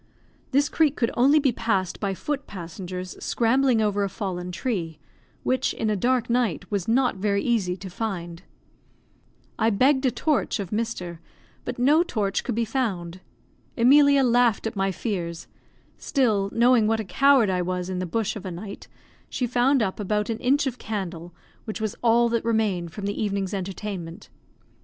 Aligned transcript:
This 0.49 0.67
creek 0.67 0.95
could 0.95 1.11
only 1.15 1.37
be 1.37 1.51
passed 1.51 1.99
by 1.99 2.15
foot 2.15 2.47
passengers 2.47 3.15
scrambling 3.23 3.83
over 3.83 4.03
a 4.03 4.09
fallen 4.09 4.51
tree, 4.51 4.97
which, 5.43 5.75
in 5.75 5.91
a 5.91 5.95
dark 5.95 6.27
night, 6.27 6.71
was 6.71 6.87
not 6.87 7.17
very 7.17 7.43
easy 7.43 7.77
to 7.77 7.87
find. 7.87 8.41
I 9.59 9.69
begged 9.69 10.03
a 10.07 10.09
torch 10.09 10.59
of 10.59 10.71
Mr.; 10.71 11.19
but 11.65 11.77
no 11.77 12.01
torch 12.01 12.43
could 12.43 12.55
be 12.55 12.65
found. 12.65 13.19
Emilia 13.77 14.23
laughed 14.23 14.65
at 14.65 14.75
my 14.75 14.91
fears; 14.91 15.45
still, 15.99 16.49
knowing 16.51 16.87
what 16.87 16.99
a 16.99 17.03
coward 17.05 17.51
I 17.51 17.61
was 17.61 17.87
in 17.87 17.99
the 17.99 18.07
bush 18.07 18.35
of 18.35 18.43
a 18.43 18.49
night, 18.49 18.87
she 19.29 19.45
found 19.45 19.83
up 19.83 19.99
about 19.99 20.31
an 20.31 20.39
inch 20.39 20.65
of 20.65 20.79
candle, 20.79 21.31
which 21.65 21.79
was 21.79 21.95
all 22.01 22.27
that 22.29 22.43
remained 22.43 22.91
from 22.91 23.05
the 23.05 23.23
evening's 23.23 23.53
entertainment. 23.53 24.29